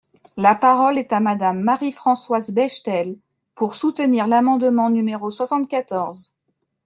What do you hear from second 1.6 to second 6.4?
Marie-Françoise Bechtel, pour soutenir l’amendement numéro soixante-quatorze.